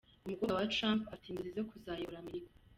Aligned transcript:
Umukobwa 0.25 0.53
wa 0.57 0.67
Trump 0.73 1.01
afite 1.15 1.27
inzozi 1.29 1.51
zo 1.57 1.63
kuzayobora 1.69 2.21
Amerika. 2.23 2.51